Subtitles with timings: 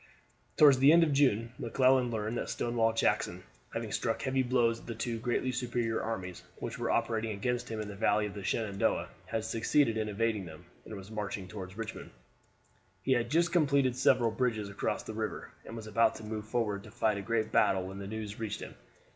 [0.57, 4.87] Toward the end of June McClellan learned that Stonewall Jackson, having struck heavy blows at
[4.87, 8.43] the two greatly superior armies which were operating against him in the valley of the
[8.43, 12.09] Shenandoah, had succeeded in evading them, and was marching toward Richmond.
[13.03, 16.83] He had just completed several bridges across the river, and was about to move forward
[16.85, 18.73] to fight a great battle when the news reached him.